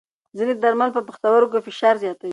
ځینې 0.37 0.53
درمل 0.61 0.89
پر 0.95 1.03
پښتورګو 1.07 1.63
فشار 1.65 1.95
زیاتوي. 2.03 2.29